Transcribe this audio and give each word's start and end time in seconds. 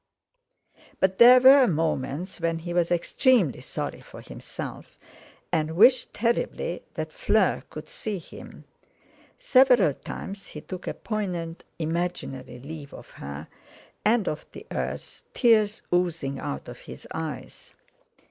But 0.99 1.19
there 1.19 1.39
were 1.39 1.67
moments 1.67 2.39
when 2.39 2.57
he 2.57 2.73
was 2.73 2.91
extremely 2.91 3.61
sorry 3.61 4.01
for 4.01 4.19
himself, 4.19 4.97
and 5.51 5.75
wished 5.75 6.11
terribly 6.11 6.81
that 6.95 7.13
Fleur 7.13 7.61
could 7.69 7.87
see 7.87 8.17
him. 8.17 8.63
Several 9.37 9.93
times 9.93 10.47
he 10.47 10.61
took 10.61 10.87
a 10.87 10.95
poignant 10.95 11.63
imaginary 11.77 12.57
leave 12.57 12.95
of 12.95 13.11
her 13.11 13.47
and 14.03 14.27
of 14.27 14.47
the 14.53 14.65
earth, 14.71 15.21
tears 15.35 15.83
oozing 15.93 16.39
out 16.39 16.67
of 16.67 16.79
his 16.79 17.05
eyes. 17.13 17.75